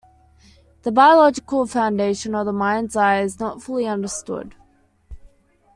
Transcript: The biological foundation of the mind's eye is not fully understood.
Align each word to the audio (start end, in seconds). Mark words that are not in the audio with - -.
The 0.81 0.91
biological 0.91 1.67
foundation 1.67 2.33
of 2.33 2.47
the 2.47 2.51
mind's 2.51 2.95
eye 2.95 3.21
is 3.21 3.39
not 3.39 3.61
fully 3.61 3.85
understood. 3.85 4.55